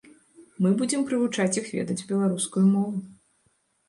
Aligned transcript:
Мы 0.65 0.69
будзем 0.79 1.03
прывучаць 1.09 1.57
іх 1.61 1.67
ведаць 1.77 1.97
беларускую 2.13 2.65
мову. 2.73 2.97